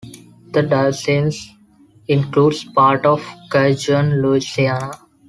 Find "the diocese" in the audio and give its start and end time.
0.49-1.51